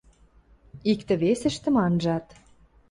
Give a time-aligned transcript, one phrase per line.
[0.91, 2.27] Иктӹ-весӹштӹм анжат.